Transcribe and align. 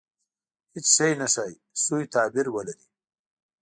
•هېڅ 0.73 0.85
شی 0.95 1.09
نه 1.21 1.27
ښایي، 1.33 1.55
سوء 1.83 2.03
تعبیر 2.13 2.47
ولري. 2.55 2.85